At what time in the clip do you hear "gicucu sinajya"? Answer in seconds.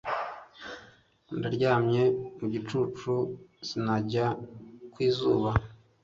2.53-4.25